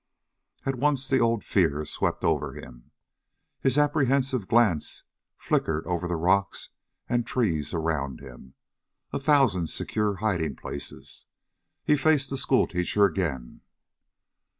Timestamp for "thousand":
9.19-9.67